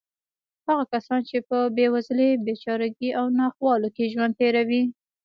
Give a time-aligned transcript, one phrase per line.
[0.67, 4.83] هغه کسان چې په بېوزلۍ، بېچارهګۍ او ناخوالو کې ژوند تېروي.